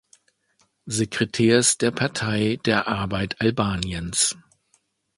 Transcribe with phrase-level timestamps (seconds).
[0.87, 4.35] Sekretärs der Partei der Arbeit Albaniens.